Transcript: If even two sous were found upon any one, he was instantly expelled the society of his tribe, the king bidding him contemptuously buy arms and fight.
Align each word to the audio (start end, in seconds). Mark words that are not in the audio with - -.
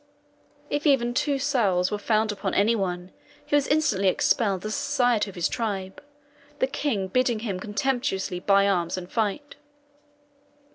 If 0.71 0.87
even 0.87 1.13
two 1.13 1.37
sous 1.37 1.91
were 1.91 1.99
found 1.99 2.31
upon 2.31 2.55
any 2.55 2.75
one, 2.75 3.11
he 3.45 3.53
was 3.55 3.67
instantly 3.67 4.07
expelled 4.07 4.61
the 4.61 4.71
society 4.71 5.29
of 5.29 5.35
his 5.35 5.47
tribe, 5.47 6.01
the 6.57 6.65
king 6.65 7.07
bidding 7.07 7.41
him 7.41 7.59
contemptuously 7.59 8.39
buy 8.39 8.67
arms 8.67 8.97
and 8.97 9.11
fight. 9.11 9.57